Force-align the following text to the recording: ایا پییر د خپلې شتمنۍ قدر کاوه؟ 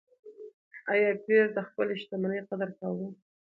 ایا 0.91 1.09
پییر 1.23 1.45
د 1.55 1.59
خپلې 1.67 1.93
شتمنۍ 2.01 2.39
قدر 2.49 2.69
کاوه؟ 2.79 3.07